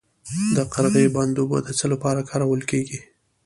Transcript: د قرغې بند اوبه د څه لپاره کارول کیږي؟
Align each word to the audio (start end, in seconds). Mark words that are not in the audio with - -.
د 0.55 0.57
قرغې 0.73 1.05
بند 1.15 1.35
اوبه 1.41 1.57
د 1.63 1.69
څه 1.79 1.85
لپاره 1.93 2.27
کارول 2.29 2.61
کیږي؟ 2.71 2.99